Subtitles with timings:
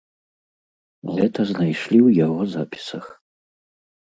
[1.17, 3.05] Гэта знайшлі ў яго запісах.